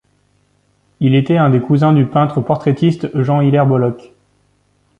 Il 0.99 1.13
était 1.13 1.37
un 1.37 1.51
des 1.51 1.59
cousins 1.61 1.93
du 1.93 2.07
peintre 2.07 2.41
portraitiste 2.41 3.15
Jean-Hilaire 3.21 3.67
Belloc. 3.67 4.13